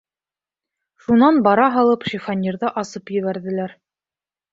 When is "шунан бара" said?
1.03-1.67